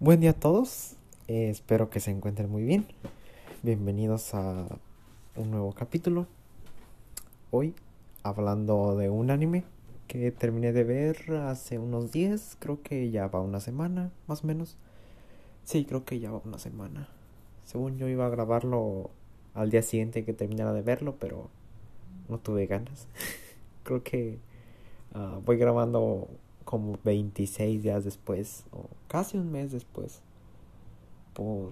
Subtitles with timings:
[0.00, 0.94] Buen día a todos,
[1.26, 2.86] eh, espero que se encuentren muy bien.
[3.64, 4.68] Bienvenidos a
[5.34, 6.28] un nuevo capítulo.
[7.50, 7.74] Hoy
[8.22, 9.64] hablando de un anime
[10.06, 14.46] que terminé de ver hace unos días, creo que ya va una semana, más o
[14.46, 14.76] menos.
[15.64, 17.08] Sí, creo que ya va una semana.
[17.64, 19.10] Según yo iba a grabarlo
[19.52, 21.50] al día siguiente que terminara de verlo, pero
[22.28, 23.08] no tuve ganas.
[23.82, 24.38] creo que
[25.12, 26.28] ah, voy grabando
[26.68, 30.20] como 26 días después, o casi un mes después,
[31.32, 31.64] porque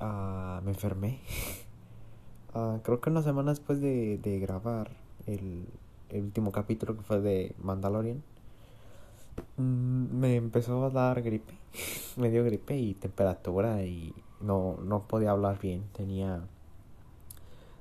[0.00, 1.18] uh, me enfermé.
[2.54, 4.92] uh, creo que una semana después de, de grabar
[5.26, 5.66] el,
[6.10, 8.22] el, último capítulo que fue de Mandalorian,
[9.56, 11.54] mm, me empezó a dar gripe,
[12.16, 16.40] me dio gripe y temperatura y no, no podía hablar bien, tenía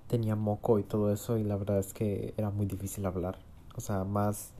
[0.07, 3.81] tenía moco y todo eso y la verdad es que era muy difícil hablar o
[3.81, 4.51] sea, más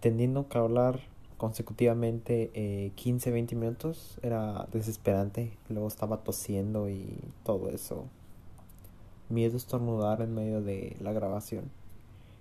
[0.00, 1.00] teniendo que hablar
[1.36, 5.56] consecutivamente eh, 15, 20 minutos era desesperante.
[5.68, 8.04] Luego estaba tosiendo y todo eso.
[9.30, 11.70] Miedo estornudar en medio de la grabación.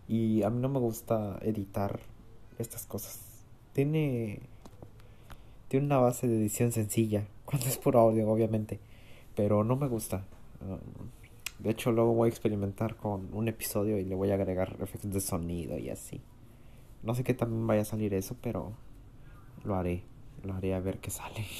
[0.09, 1.99] Y a mí no me gusta editar
[2.57, 3.21] estas cosas.
[3.73, 4.41] Tiene,
[5.69, 7.25] tiene una base de edición sencilla.
[7.45, 8.79] Cuando es por audio, obviamente.
[9.35, 10.25] Pero no me gusta.
[11.59, 15.11] De hecho, luego voy a experimentar con un episodio y le voy a agregar efectos
[15.11, 16.21] de sonido y así.
[17.03, 18.71] No sé qué también vaya a salir eso, pero
[19.65, 20.03] lo haré.
[20.43, 21.45] Lo haré a ver qué sale.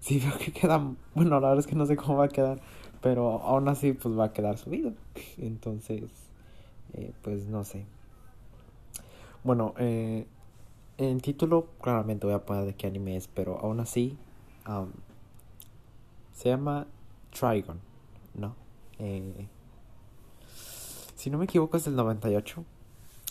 [0.00, 0.78] Si veo que queda...
[1.16, 2.60] Bueno, la verdad es que no sé cómo va a quedar.
[3.02, 4.92] Pero aún así, pues va a quedar subido.
[5.38, 6.04] Entonces,
[6.92, 7.84] eh, pues no sé.
[9.42, 10.24] Bueno, eh,
[10.98, 14.16] en título claramente voy a poner de qué anime es, pero aún así
[14.68, 14.90] um,
[16.32, 16.86] se llama
[17.30, 17.80] Trigon,
[18.34, 18.67] ¿no?
[18.98, 19.46] Eh,
[21.16, 22.64] si no me equivoco es del 98.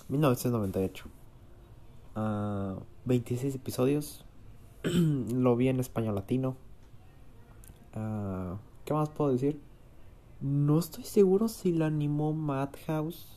[0.10, 1.06] 1998.
[2.16, 4.26] Uh, 26 episodios.
[4.84, 6.56] Lo vi en español latino.
[7.95, 9.60] Uh, ¿Qué más puedo decir?
[10.40, 13.28] No estoy seguro si lo animó Madhouse.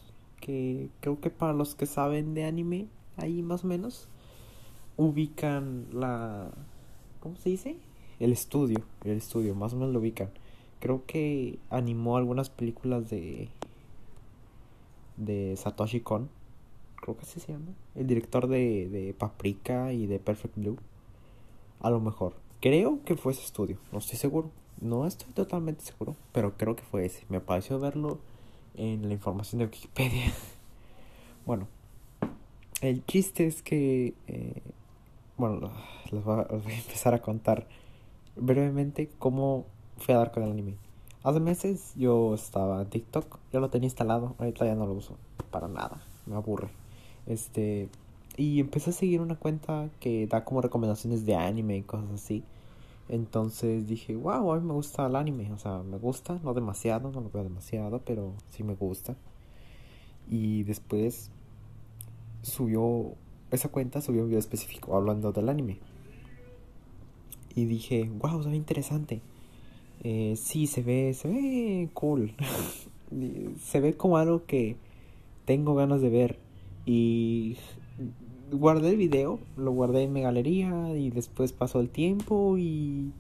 [0.41, 4.09] Que creo que para los que saben de anime, ahí más o menos,
[4.97, 6.51] ubican la...
[7.21, 7.77] ¿Cómo se dice?
[8.19, 8.85] El estudio.
[9.05, 10.31] El estudio, más o menos lo ubican
[10.81, 13.49] creo que animó algunas películas de
[15.17, 16.31] de Satoshi Kon
[16.97, 20.79] creo que así se llama el director de, de Paprika y de Perfect Blue.
[21.81, 26.17] A lo mejor creo que fue ese estudio no estoy seguro no estoy totalmente seguro
[26.33, 27.25] pero creo que fue ese.
[27.29, 28.19] Me pareció verlo
[28.75, 30.33] en la información de Wikipedia.
[31.47, 31.69] Bueno
[32.81, 34.63] el chiste es que eh,
[35.37, 35.71] bueno
[36.11, 37.67] les voy, a, empezar a contar
[38.37, 39.67] brevemente cómo
[40.01, 40.77] fui a dar con el anime.
[41.23, 45.17] Hace meses yo estaba en TikTok, yo lo tenía instalado, ahorita ya no lo uso
[45.51, 46.71] para nada, me aburre.
[47.27, 47.89] Este,
[48.37, 52.43] y empecé a seguir una cuenta que da como recomendaciones de anime y cosas así.
[53.09, 57.11] Entonces dije, wow, a mí me gusta el anime, o sea, me gusta, no demasiado,
[57.11, 59.17] no lo veo demasiado, pero sí me gusta.
[60.29, 61.31] Y después
[62.43, 63.15] subió,
[63.51, 65.79] esa cuenta subió un video específico hablando del anime.
[67.55, 69.21] Y dije, wow, se interesante.
[70.03, 72.35] Eh, sí, se ve, se ve cool.
[73.61, 74.77] se ve como algo que
[75.45, 76.39] tengo ganas de ver.
[76.87, 77.57] Y
[78.51, 83.13] guardé el video, lo guardé en mi galería y después pasó el tiempo y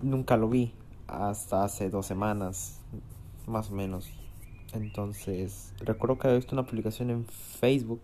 [0.00, 0.72] nunca lo vi.
[1.06, 2.80] Hasta hace dos semanas,
[3.46, 4.10] más o menos.
[4.72, 8.00] Entonces, recuerdo que había visto una publicación en Facebook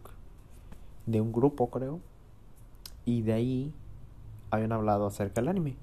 [1.07, 2.01] de un grupo, creo.
[3.05, 3.75] Y de ahí
[4.51, 5.77] habían hablado acerca del anime.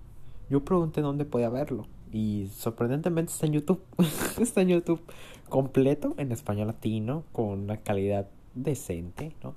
[0.49, 3.81] Yo pregunté dónde podía verlo y sorprendentemente está en YouTube.
[4.39, 5.01] está en YouTube
[5.49, 9.55] completo en español latino con una calidad decente, ¿no?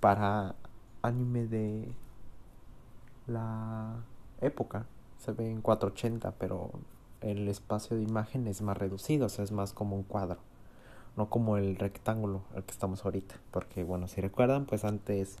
[0.00, 0.54] Para
[1.02, 1.88] anime de
[3.26, 4.04] la
[4.40, 4.86] época.
[5.18, 6.70] Se ve en 480, pero
[7.20, 10.38] el espacio de imagen es más reducido, o sea, es más como un cuadro,
[11.16, 13.36] no como el rectángulo al que estamos ahorita.
[13.52, 15.38] Porque, bueno, si recuerdan, pues antes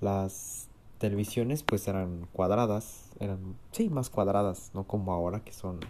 [0.00, 5.80] las televisiones pues eran cuadradas, eran, sí, más cuadradas, no como ahora que son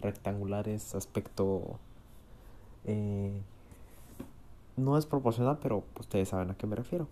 [0.00, 1.78] rectangulares, aspecto...
[2.84, 3.42] Eh,
[4.76, 7.08] no es proporcional, pero ustedes saben a qué me refiero.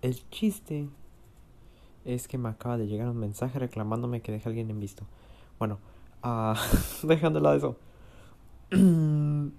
[0.00, 0.88] El chiste
[2.04, 5.04] es que me acaba de llegar un mensaje reclamándome que deje a alguien en visto.
[5.58, 5.78] Bueno,
[6.24, 6.54] uh,
[7.06, 7.76] dejando de eso.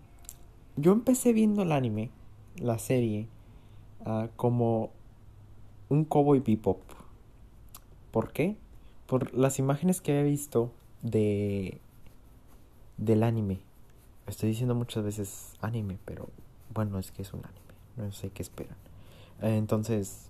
[0.77, 2.09] Yo empecé viendo el anime,
[2.55, 3.27] la serie,
[4.05, 4.91] uh, como
[5.89, 6.79] un cowboy bebop.
[8.11, 8.57] ¿Por qué?
[9.07, 10.71] Por las imágenes que he visto
[11.01, 11.79] de
[12.97, 13.59] del anime.
[14.27, 16.29] Estoy diciendo muchas veces anime, pero
[16.73, 17.61] bueno, es que es un anime.
[17.97, 18.77] No sé qué esperan.
[19.41, 20.29] Entonces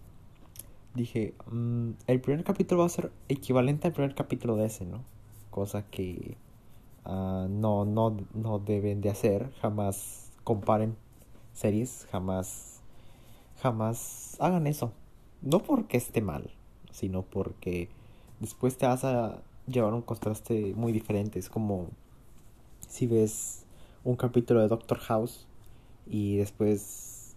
[0.96, 5.04] dije, mm, el primer capítulo va a ser equivalente al primer capítulo de ese, ¿no?
[5.50, 6.38] Cosa que
[7.06, 9.52] ah, no, no, no deben de hacer.
[9.62, 10.96] Jamás comparen
[11.54, 12.71] series, jamás,
[13.62, 14.92] jamás hagan eso.
[15.42, 16.50] No porque esté mal,
[16.92, 17.90] sino porque
[18.40, 21.40] después te vas a llevar un contraste muy diferente.
[21.40, 21.88] Es como
[22.88, 23.66] si ves
[24.04, 25.46] un capítulo de Doctor House
[26.08, 27.36] y después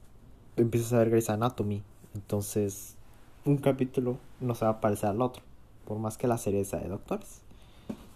[0.56, 1.82] empiezas a ver Grey's Anatomy.
[2.14, 2.96] Entonces,
[3.44, 5.42] un capítulo no se va a parecer al otro,
[5.84, 7.42] por más que la serie sea de doctores.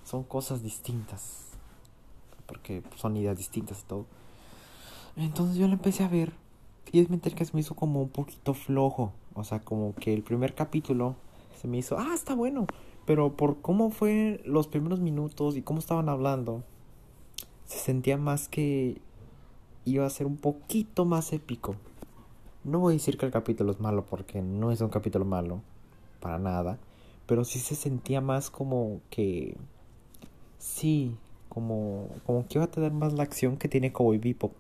[0.05, 1.49] Son cosas distintas,
[2.47, 4.07] porque son ideas distintas y todo.
[5.17, 6.33] Entonces yo lo empecé a ver
[6.93, 9.13] y es mentir que se me hizo como un poquito flojo.
[9.35, 11.17] O sea, como que el primer capítulo
[11.61, 12.67] se me hizo, ah, está bueno.
[13.05, 16.63] Pero por cómo fue los primeros minutos y cómo estaban hablando,
[17.65, 19.01] se sentía más que
[19.85, 21.77] iba a ser un poquito más épico.
[22.65, 25.63] No voy a decir que el capítulo es malo porque no es un capítulo malo,
[26.21, 26.79] para nada,
[27.27, 29.57] pero sí se sentía más como que
[30.59, 31.17] sí,
[31.49, 34.53] como como que iba a tener más la acción que tiene Cowboy Bebop,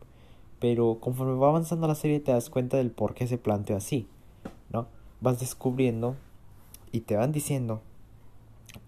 [0.60, 4.06] pero conforme va avanzando la serie te das cuenta del por qué se planteó así,
[4.70, 4.88] ¿no?
[5.20, 6.16] Vas descubriendo
[6.92, 7.80] y te van diciendo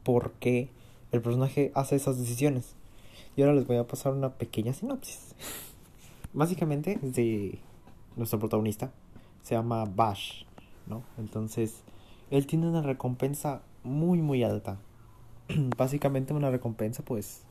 [0.02, 0.68] por qué
[1.12, 2.74] el personaje hace esas decisiones.
[3.36, 5.34] Y ahora les voy a pasar una pequeña sinopsis.
[6.32, 7.58] Básicamente de
[8.16, 8.92] nuestro protagonista.
[9.42, 10.44] Se llama Bash,
[10.86, 11.02] ¿no?
[11.18, 11.82] Entonces,
[12.30, 14.78] él tiene una recompensa muy, muy alta.
[15.76, 17.42] Básicamente una recompensa, pues,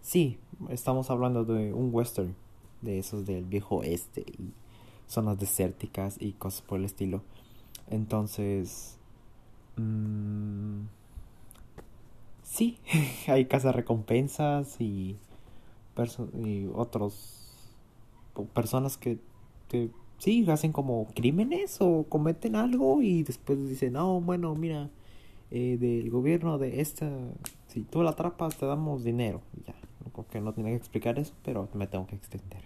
[0.00, 0.38] sí,
[0.70, 2.34] estamos hablando de un western,
[2.82, 4.52] de esos del viejo oeste y
[5.06, 7.22] zonas desérticas y cosas por el estilo.
[7.90, 8.98] Entonces,
[9.76, 10.82] mmm,
[12.42, 12.78] sí,
[13.28, 15.16] hay recompensas y,
[16.42, 17.42] y otros
[18.54, 19.18] personas que,
[19.68, 24.90] que sí hacen como crímenes o cometen algo y después dicen, no, bueno, mira,
[25.50, 27.08] eh, del gobierno de esta,
[27.68, 29.40] si tú la atrapas te damos dinero.
[29.66, 29.74] Ya,
[30.16, 32.62] porque no tiene que explicar eso, pero me tengo que extender.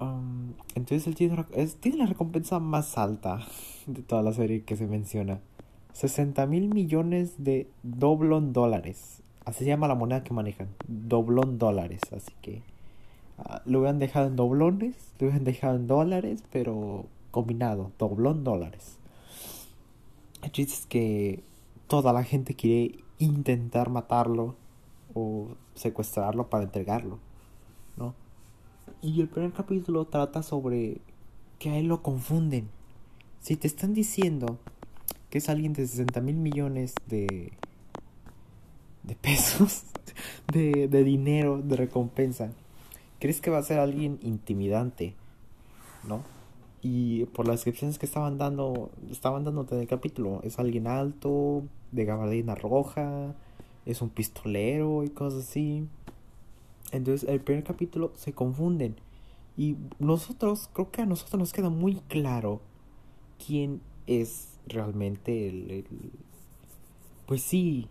[0.00, 3.40] Um, entonces él tiene, es, tiene la recompensa más alta
[3.86, 5.40] de toda la serie que se menciona.
[5.92, 9.22] 60 mil millones de doblón dólares.
[9.44, 10.68] Así se llama la moneda que manejan.
[10.88, 12.00] Doblón dólares.
[12.16, 12.62] Así que
[13.38, 17.92] uh, lo hubieran dejado en doblones, lo hubieran dejado en dólares, pero combinado.
[17.98, 18.96] Doblón dólares.
[20.42, 21.44] El chiste es que
[21.86, 24.54] toda la gente quiere intentar matarlo
[25.14, 27.18] o secuestrarlo para entregarlo.
[27.96, 28.14] ¿No?
[29.02, 31.00] Y el primer capítulo trata sobre
[31.58, 32.68] que a él lo confunden.
[33.40, 34.58] Si te están diciendo
[35.30, 37.52] que es alguien de 60 mil millones de,
[39.02, 39.84] de pesos,
[40.52, 42.50] de, de dinero, de recompensa,
[43.18, 45.14] crees que va a ser alguien intimidante,
[46.06, 46.22] ¿no?
[46.82, 51.62] Y por las descripciones que estaban dando, estaban dándote en el capítulo, es alguien alto,
[51.92, 53.34] de gabardina roja,
[53.86, 55.86] es un pistolero y cosas así.
[56.92, 58.96] Entonces, el primer capítulo se confunden.
[59.56, 62.60] Y nosotros, creo que a nosotros nos queda muy claro
[63.44, 65.84] quién es realmente el,
[67.26, 67.88] pues sí,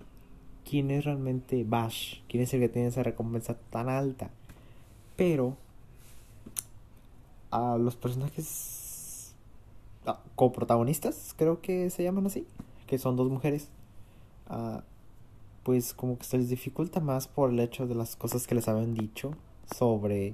[0.69, 4.31] quién es realmente Bash, quién es el que tiene esa recompensa tan alta.
[5.15, 5.57] Pero
[7.51, 9.33] a los personajes
[10.35, 12.47] coprotagonistas, creo que se llaman así,
[12.87, 13.69] que son dos mujeres,
[15.63, 18.67] pues como que se les dificulta más por el hecho de las cosas que les
[18.67, 19.33] habían dicho
[19.75, 20.33] sobre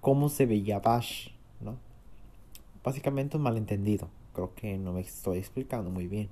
[0.00, 1.28] cómo se veía Bash,
[1.60, 1.76] ¿no?
[2.84, 4.08] Básicamente un malentendido.
[4.34, 6.28] Creo que no me estoy explicando muy bien.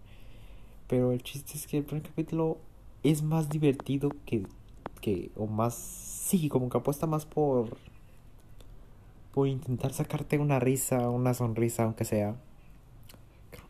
[0.86, 2.58] Pero el chiste es que el primer capítulo
[3.02, 4.46] es más divertido que,
[5.00, 7.76] que o más, sí, como que apuesta más por,
[9.32, 12.36] por intentar sacarte una risa, una sonrisa, aunque sea.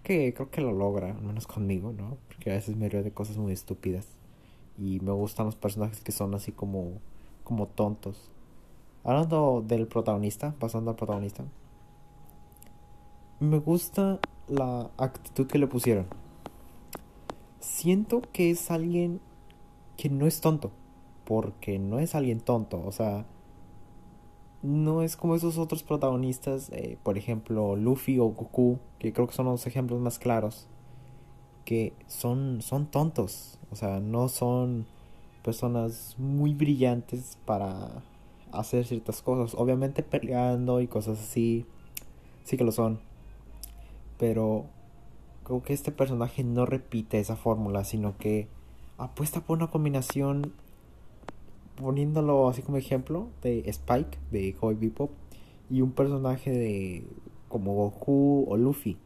[0.08, 2.16] Creo que, lo logra, al menos conmigo, ¿no?
[2.28, 4.06] Porque a veces me río de cosas muy estúpidas.
[4.78, 6.94] Y me gustan los personajes que son así como,
[7.44, 8.30] como tontos.
[9.04, 11.44] Hablando del protagonista, pasando al protagonista
[13.40, 16.06] me gusta la actitud que le pusieron.
[17.60, 19.20] Siento que es alguien
[19.96, 20.72] que no es tonto,
[21.24, 23.26] porque no es alguien tonto, o sea,
[24.62, 29.34] no es como esos otros protagonistas, eh, por ejemplo, Luffy o Goku, que creo que
[29.34, 30.66] son los ejemplos más claros,
[31.64, 34.86] que son, son tontos, o sea, no son
[35.44, 38.02] personas muy brillantes para
[38.52, 41.66] hacer ciertas cosas, obviamente peleando y cosas así,
[42.44, 43.00] sí que lo son,
[44.18, 44.66] pero
[45.44, 48.48] creo que este personaje no repite esa fórmula, sino que
[48.96, 50.52] apuesta por una combinación,
[51.80, 55.10] poniéndolo así como ejemplo, de Spike, de Cowboy Bebop,
[55.70, 57.04] y un personaje de
[57.48, 58.96] como Goku o Luffy.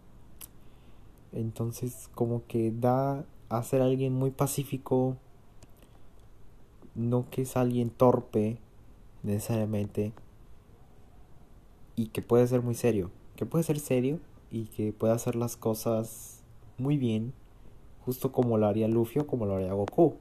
[1.33, 5.17] Entonces como que da a ser alguien muy pacífico,
[6.95, 8.59] no que es alguien torpe
[9.23, 10.13] necesariamente
[11.97, 14.19] y que puede ser muy serio, que puede ser serio
[14.51, 16.43] y que puede hacer las cosas
[16.79, 17.33] muy bien,
[18.05, 20.17] justo como lo haría Luffy o como lo haría Goku,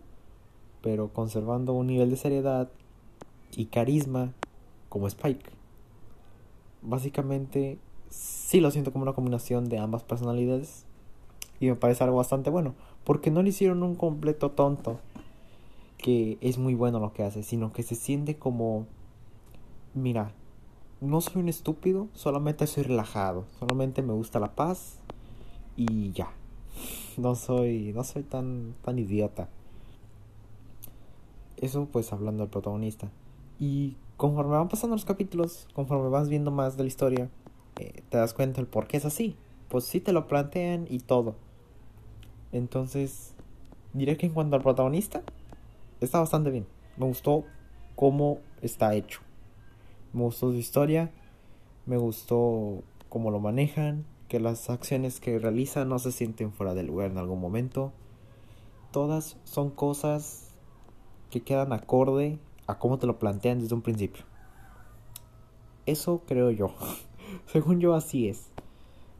[0.81, 2.69] pero conservando un nivel de seriedad
[3.55, 4.33] y carisma
[4.89, 5.49] como Spike.
[6.81, 10.85] Básicamente sí lo siento como una combinación de ambas personalidades
[11.59, 12.73] y me parece algo bastante bueno,
[13.03, 14.99] porque no le hicieron un completo tonto
[15.97, 18.87] que es muy bueno lo que hace, sino que se siente como
[19.93, 20.31] mira,
[20.99, 24.99] no soy un estúpido, solamente soy relajado, solamente me gusta la paz
[25.75, 26.31] y ya.
[27.17, 29.49] No soy no soy tan tan idiota.
[31.61, 33.11] Eso pues hablando del protagonista.
[33.59, 37.29] Y conforme van pasando los capítulos, conforme vas viendo más de la historia,
[37.79, 39.35] eh, te das cuenta el por qué es así.
[39.69, 41.35] Pues sí te lo plantean y todo.
[42.51, 43.35] Entonces,
[43.93, 45.21] diré que en cuanto al protagonista,
[46.01, 46.65] está bastante bien.
[46.97, 47.45] Me gustó
[47.95, 49.21] cómo está hecho.
[50.13, 51.11] Me gustó su historia.
[51.85, 54.05] Me gustó cómo lo manejan.
[54.27, 57.93] Que las acciones que realiza no se sienten fuera de lugar en algún momento.
[58.91, 60.50] Todas son cosas
[61.31, 64.23] que quedan acorde a cómo te lo plantean desde un principio.
[65.87, 66.75] Eso creo yo.
[67.47, 68.51] Según yo así es.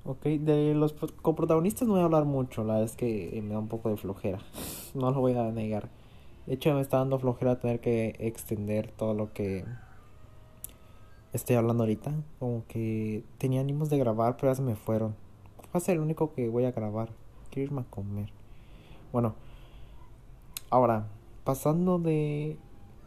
[0.03, 3.59] Ok, de los coprotagonistas no voy a hablar mucho, la verdad es que me da
[3.59, 4.39] un poco de flojera.
[4.93, 5.89] No lo voy a negar.
[6.45, 9.63] De hecho me está dando flojera tener que extender todo lo que
[11.31, 12.11] estoy hablando ahorita.
[12.39, 15.15] Como que tenía ánimos de grabar, pero ya se me fueron.
[15.73, 17.09] Va a ser el único que voy a grabar.
[17.51, 18.33] Quiero irme a comer.
[19.13, 19.35] Bueno,
[20.69, 21.07] ahora,
[21.51, 22.55] pasando de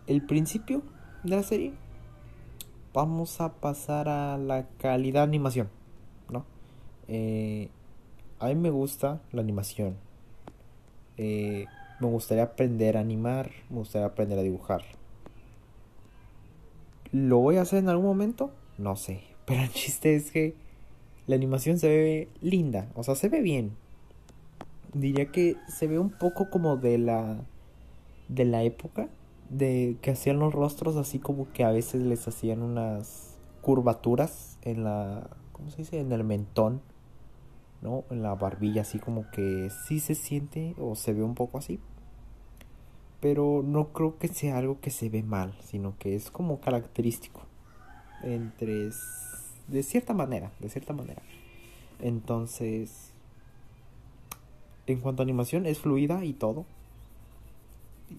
[0.06, 0.82] el principio
[1.22, 1.72] de la serie,
[2.92, 5.70] vamos a pasar a la calidad de animación,
[6.28, 6.44] ¿no?
[7.08, 7.70] Eh,
[8.40, 9.96] a mí me gusta la animación.
[11.16, 11.64] Eh,
[12.00, 14.82] me gustaría aprender a animar, me gustaría aprender a dibujar.
[17.12, 18.50] ¿Lo voy a hacer en algún momento?
[18.76, 19.22] No sé.
[19.46, 20.54] Pero el chiste es que
[21.26, 23.74] la animación se ve linda, o sea, se ve bien.
[24.92, 27.46] Diría que se ve un poco como de la
[28.28, 29.08] de la época
[29.50, 34.84] de que hacían los rostros así como que a veces les hacían unas curvaturas en
[34.84, 36.00] la ¿cómo se dice?
[36.00, 36.82] en el mentón,
[37.82, 38.04] ¿no?
[38.10, 41.80] En la barbilla así como que sí se siente o se ve un poco así.
[43.20, 47.40] Pero no creo que sea algo que se ve mal, sino que es como característico
[48.22, 48.90] entre
[49.68, 51.22] de cierta manera, de cierta manera.
[52.00, 53.12] Entonces,
[54.86, 56.66] en cuanto a animación es fluida y todo.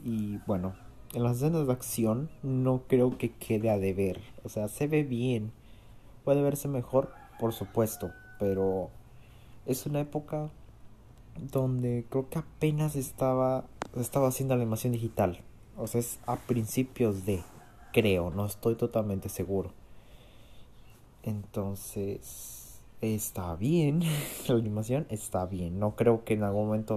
[0.03, 0.75] Y bueno,
[1.13, 4.21] en las escenas de acción no creo que quede a deber.
[4.43, 5.51] O sea, se ve bien.
[6.23, 8.89] Puede verse mejor, por supuesto, pero
[9.65, 10.49] es una época
[11.51, 13.65] donde creo que apenas estaba
[14.01, 15.39] estaba haciendo animación digital.
[15.77, 17.43] O sea, es a principios de,
[17.93, 19.71] creo, no estoy totalmente seguro.
[21.23, 24.01] Entonces, está bien,
[24.47, 25.79] la animación está bien.
[25.79, 26.95] No creo que en algún momento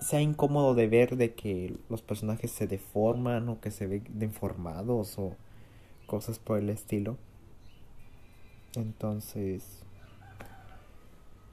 [0.00, 5.18] sea incómodo de ver de que los personajes se deforman o que se ven deformados
[5.18, 5.36] o
[6.06, 7.16] cosas por el estilo.
[8.74, 9.84] Entonces,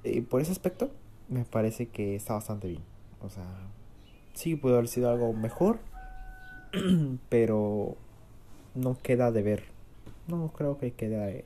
[0.03, 0.91] eh, por ese aspecto,
[1.27, 2.84] me parece que está bastante bien.
[3.22, 3.46] O sea,
[4.34, 5.79] sí puede haber sido algo mejor,
[7.29, 7.98] pero
[8.75, 9.63] no queda de ver.
[10.27, 11.43] No creo que quede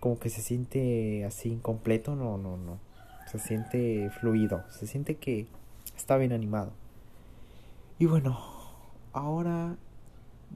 [0.00, 2.87] como que se siente así incompleto, no, no, no
[3.30, 5.46] se siente fluido, se siente que
[5.96, 6.72] está bien animado.
[7.98, 8.38] Y bueno,
[9.12, 9.76] ahora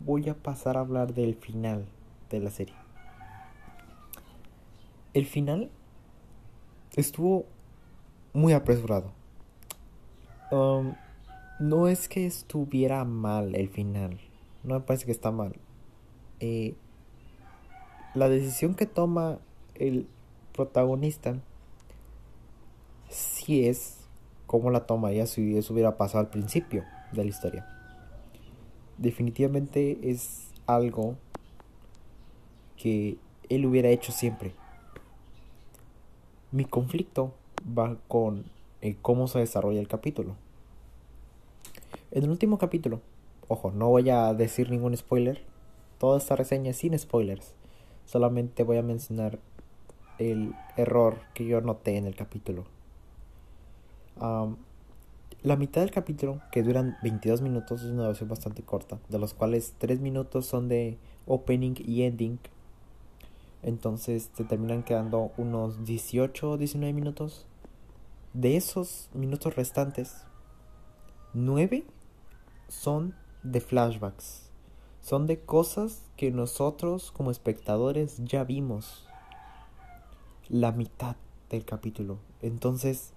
[0.05, 1.85] voy a pasar a hablar del final
[2.31, 2.75] de la serie.
[5.13, 5.71] El final
[6.97, 7.45] estuvo
[8.33, 9.13] muy apresurado.
[10.51, 10.95] Um,
[11.61, 14.19] no es que estuviera mal el final,
[14.65, 15.57] no me parece que está mal.
[16.41, 16.75] Eh,
[18.15, 19.39] la decisión que toma
[19.75, 20.07] el
[20.53, 21.37] protagonista
[23.13, 23.99] si es
[24.47, 27.67] como la tomaría si eso hubiera pasado al principio de la historia.
[28.99, 31.17] Definitivamente es algo
[32.77, 33.17] que
[33.49, 34.55] él hubiera hecho siempre.
[36.51, 37.33] Mi conflicto
[37.67, 38.45] va con
[39.01, 40.37] cómo se desarrolla el capítulo.
[42.11, 43.01] En el último capítulo,
[43.49, 45.43] ojo, no voy a decir ningún spoiler.
[45.99, 47.55] Toda esta reseña es sin spoilers.
[48.05, 49.39] Solamente voy a mencionar
[50.19, 52.67] el error que yo noté en el capítulo
[54.19, 59.35] la mitad del capítulo, que duran 22 minutos, es una duración bastante corta, de los
[59.35, 62.39] cuales 3 minutos son de opening y ending.
[63.63, 67.47] Entonces te terminan quedando unos 18 o 19 minutos.
[68.35, 70.25] De esos minutos restantes,
[71.35, 71.85] 9
[72.69, 74.51] son de flashbacks.
[75.01, 79.07] Son de cosas que nosotros como espectadores ya vimos.
[80.49, 81.17] La mitad
[81.51, 82.19] del capítulo.
[82.41, 83.13] Entonces,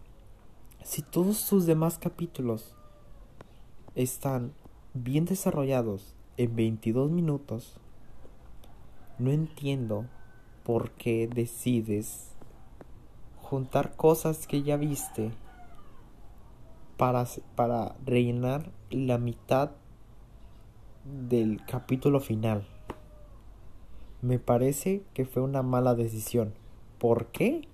[0.86, 2.76] si todos sus demás capítulos
[3.96, 4.54] están
[4.94, 7.74] bien desarrollados en 22 minutos,
[9.18, 10.06] no entiendo
[10.64, 12.30] por qué decides
[13.42, 15.32] juntar cosas que ya viste
[16.98, 17.26] para,
[17.56, 19.72] para rellenar la mitad
[21.04, 22.68] del capítulo final.
[24.22, 26.54] Me parece que fue una mala decisión.
[27.00, 27.68] ¿Por qué?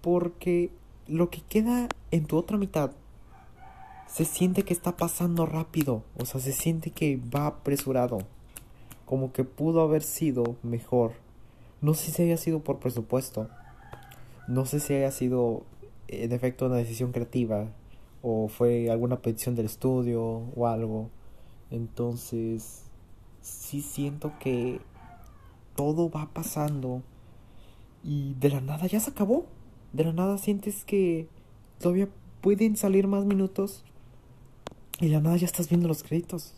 [0.00, 0.72] Porque
[1.08, 2.92] lo que queda en tu otra mitad
[4.08, 6.02] se siente que está pasando rápido.
[6.16, 8.18] O sea, se siente que va apresurado
[9.04, 11.12] como que pudo haber sido mejor.
[11.80, 13.48] No sé si haya sido por presupuesto.
[14.48, 15.62] No sé si haya sido
[16.08, 17.68] en efecto una decisión creativa
[18.22, 20.22] o fue alguna petición del estudio
[20.54, 21.10] o algo.
[21.70, 22.84] Entonces,
[23.40, 24.80] sí siento que
[25.76, 27.02] todo va pasando
[28.02, 29.46] y de la nada ya se acabó.
[29.96, 31.26] De la nada sientes que
[31.78, 32.10] todavía
[32.42, 33.82] pueden salir más minutos
[35.00, 36.52] y de la nada ya estás viendo los créditos.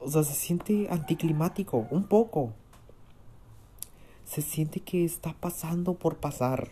[0.00, 2.54] O sea, se siente anticlimático, un poco.
[4.24, 6.70] Se siente que está pasando por pasar.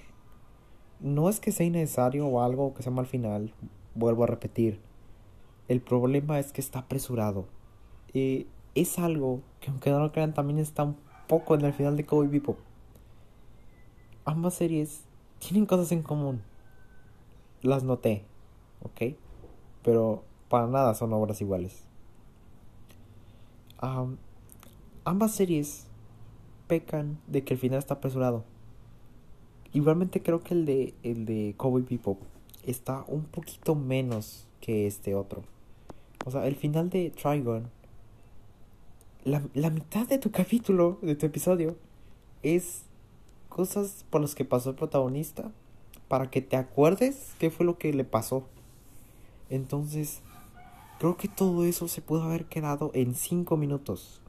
[0.98, 3.54] No es que sea innecesario o algo que sea mal final,
[3.94, 4.80] vuelvo a repetir.
[5.68, 7.46] El problema es que está apresurado.
[8.14, 10.96] Eh, es algo que aunque no lo crean también está un
[11.28, 12.71] poco en el final de Cowboy Bebop.
[14.24, 15.02] Ambas series
[15.38, 16.42] tienen cosas en común.
[17.62, 18.24] Las noté,
[18.82, 19.16] ¿ok?
[19.82, 21.84] Pero para nada son obras iguales
[25.04, 25.86] ambas series
[26.68, 28.44] pecan de que el final está apresurado.
[29.72, 32.18] Igualmente creo que el de el de Cowboy Bebop
[32.64, 35.42] está un poquito menos que este otro.
[36.24, 37.70] O sea, el final de Trigon
[39.24, 41.76] la, la mitad de tu capítulo, de tu episodio,
[42.42, 42.84] es
[43.52, 45.50] cosas por las que pasó el protagonista
[46.08, 48.44] para que te acuerdes qué fue lo que le pasó.
[49.48, 50.22] Entonces,
[51.02, 54.20] Creo que todo eso se pudo haber quedado en 5 minutos.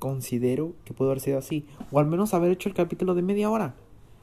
[0.00, 1.66] Considero que pudo haber sido así.
[1.92, 3.76] O al menos haber hecho el capítulo de media hora.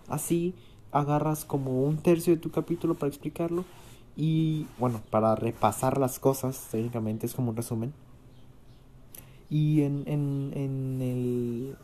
[0.09, 0.53] Así
[0.91, 3.63] agarras como un tercio de tu capítulo para explicarlo.
[4.17, 7.93] Y bueno, para repasar las cosas, técnicamente es como un resumen.
[9.49, 11.77] Y en, en, en el...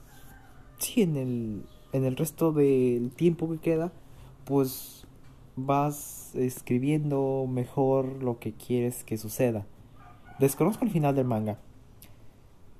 [0.79, 1.63] Sí, en el,
[1.97, 3.91] en el resto del tiempo que queda,
[4.45, 5.05] pues
[5.55, 9.65] vas escribiendo mejor lo que quieres que suceda.
[10.39, 11.59] Desconozco el final del manga.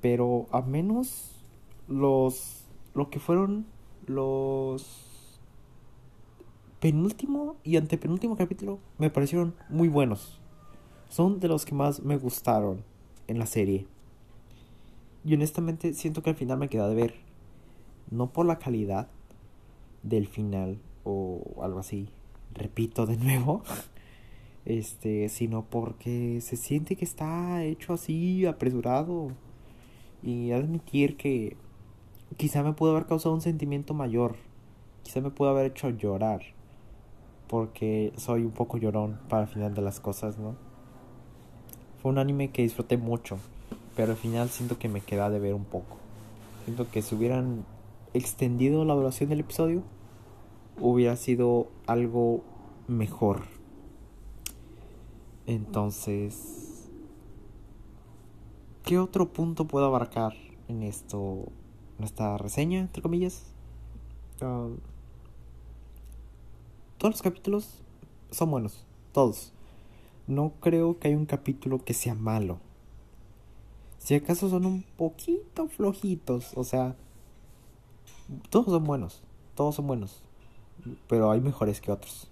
[0.01, 1.43] Pero a menos
[1.88, 2.63] los.
[2.93, 3.65] Lo que fueron
[4.06, 5.03] los.
[6.80, 10.39] Penúltimo y antepenúltimo capítulo me parecieron muy buenos.
[11.10, 12.84] Son de los que más me gustaron
[13.27, 13.88] en la serie.
[15.25, 17.26] Y honestamente siento que al final me queda de ver.
[18.10, 19.10] No por la calidad
[20.04, 22.10] del final o algo así.
[22.54, 23.63] Repito de nuevo.
[24.65, 29.30] este, sino porque se siente que está hecho así, apresurado.
[30.22, 31.56] Y admitir que
[32.36, 34.36] quizá me pudo haber causado un sentimiento mayor,
[35.04, 36.41] quizá me pudo haber hecho llorar,
[37.48, 40.56] porque soy un poco llorón para el final de las cosas, ¿no?
[42.02, 43.38] Fue un anime que disfruté mucho,
[43.96, 45.98] pero al final siento que me queda de ver un poco.
[46.65, 47.63] Siento que si hubieran
[48.17, 49.84] extendido la duración del episodio,
[50.80, 52.43] hubiera sido algo
[52.88, 53.43] mejor.
[55.45, 56.89] Entonces,
[58.84, 60.34] ¿qué otro punto puedo abarcar
[60.67, 61.45] en esto,
[61.97, 63.53] en esta reseña, entre comillas?
[64.41, 64.77] Um,
[66.97, 67.82] todos los capítulos
[68.32, 69.53] son buenos, todos.
[70.27, 72.60] No creo que haya un capítulo que sea malo.
[73.99, 76.95] Si acaso son un poquito flojitos, o sea,
[78.49, 79.21] todos son buenos,
[79.55, 80.23] todos son buenos,
[81.07, 82.29] pero hay mejores que otros.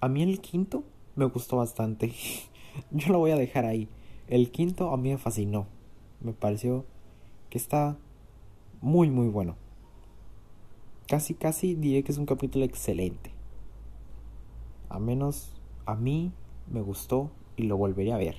[0.00, 0.84] A mí el quinto
[1.16, 2.14] me gustó bastante.
[2.90, 3.88] Yo lo voy a dejar ahí.
[4.28, 5.66] El quinto a mí me fascinó.
[6.20, 6.84] Me pareció
[7.48, 7.96] que está
[8.80, 9.56] muy muy bueno.
[11.06, 13.32] Casi casi diré que es un capítulo excelente.
[14.88, 15.52] A menos
[15.86, 16.32] a mí
[16.70, 18.36] me gustó y lo volveré a ver.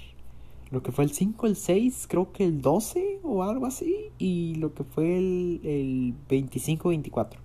[0.72, 4.12] Lo que fue el 5, el 6, creo que el 12 o algo así.
[4.18, 7.38] Y lo que fue el, el 25-24.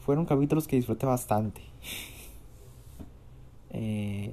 [0.00, 1.62] Fueron capítulos que disfruté bastante.
[3.70, 4.32] Eh,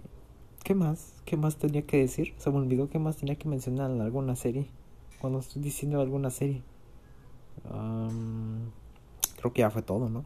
[0.63, 1.13] ¿Qué más?
[1.25, 2.33] ¿Qué más tenía que decir?
[2.37, 4.69] Se me olvidó qué más tenía que mencionar en alguna serie
[5.19, 6.61] cuando estoy diciendo alguna serie.
[9.37, 10.23] creo que ya fue todo, ¿no?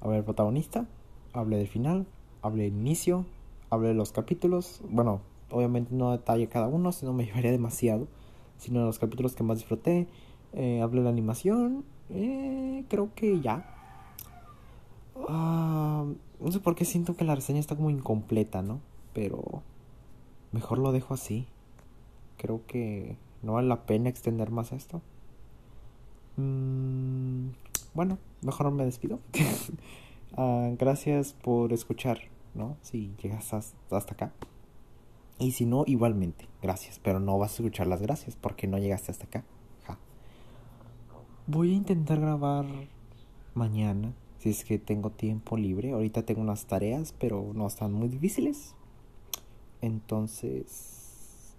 [0.00, 0.86] Hablé del protagonista,
[1.32, 2.06] hablé del final,
[2.42, 3.26] hablé del inicio,
[3.70, 4.80] hablé de los capítulos.
[4.88, 5.20] Bueno,
[5.54, 8.08] obviamente no detalle cada uno, si no me llevaría demasiado.
[8.58, 10.06] Sino de los capítulos que más disfruté.
[10.52, 11.84] Eh, hablé de la animación.
[12.10, 13.70] Eh, creo que ya.
[15.28, 16.04] Ah,
[16.40, 18.80] no sé por qué siento que la reseña está como incompleta, ¿no?
[19.12, 19.62] Pero
[20.52, 21.46] mejor lo dejo así.
[22.36, 25.02] Creo que no vale la pena extender más esto.
[26.36, 27.50] Mm,
[27.94, 29.20] bueno, mejor me despido.
[30.36, 32.18] Ah, gracias por escuchar,
[32.54, 32.76] ¿no?
[32.82, 34.32] Si llegas hasta acá.
[35.38, 37.00] Y si no, igualmente, gracias.
[37.02, 39.44] Pero no vas a escuchar las gracias porque no llegaste hasta acá.
[41.46, 42.64] Voy a intentar grabar
[43.52, 45.92] mañana, si es que tengo tiempo libre.
[45.92, 48.74] Ahorita tengo unas tareas, pero no están muy difíciles.
[49.82, 51.54] Entonces,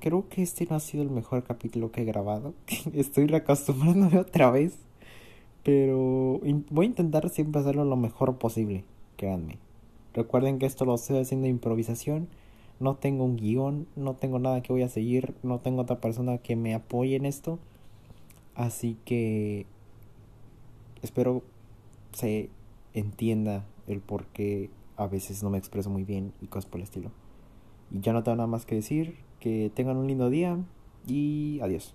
[0.00, 2.52] creo que este no ha sido el mejor capítulo que he grabado.
[2.92, 4.74] Estoy reacostumbrándome otra vez.
[5.62, 8.84] Pero voy a intentar siempre hacerlo lo mejor posible,
[9.16, 9.58] créanme.
[10.12, 12.28] Recuerden que esto lo estoy haciendo de improvisación.
[12.82, 16.38] No tengo un guion, no tengo nada que voy a seguir, no tengo otra persona
[16.38, 17.60] que me apoye en esto.
[18.56, 19.66] Así que
[21.00, 21.42] espero
[22.12, 22.50] se
[22.92, 26.84] entienda el por qué a veces no me expreso muy bien y cosas por el
[26.84, 27.12] estilo.
[27.92, 29.16] Y ya no tengo nada más que decir.
[29.38, 30.58] Que tengan un lindo día
[31.06, 31.94] y adiós.